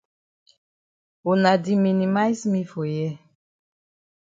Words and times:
Wuna 1.25 1.51
di 1.63 1.73
minimize 1.83 2.43
me 2.51 2.61
for 2.71 2.85
here. 2.93 3.15